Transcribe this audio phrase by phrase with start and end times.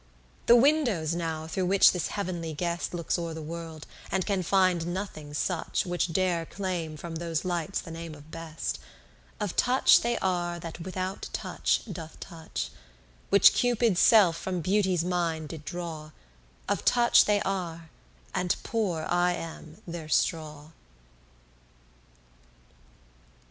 [0.47, 4.87] The windows now through which this heav'nly guest Looks o'er the world, and can find
[4.91, 8.79] nothing such, Which dare claim from those lights the name of best,
[9.39, 12.71] Of touch they are that without touch doth touch,
[13.29, 16.09] Which Cupid's self from Beauty's mine did draw:
[16.67, 17.91] Of touch they are,
[18.33, 20.69] and poor I am their straw.